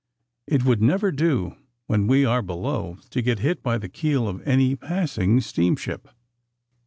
It 0.47 0.65
would 0.65 0.81
never 0.81 1.11
do, 1.11 1.57
when 1.85 2.07
we 2.07 2.25
are 2.25 2.41
below, 2.41 2.97
to 3.11 3.21
get 3.21 3.37
hit 3.37 3.61
by 3.61 3.77
the 3.77 3.87
keel 3.87 4.27
of 4.27 4.41
any 4.47 4.75
passing 4.75 5.41
steamship." 5.41 6.07